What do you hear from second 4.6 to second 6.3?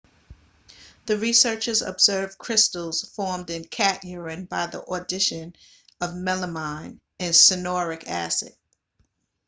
the addition of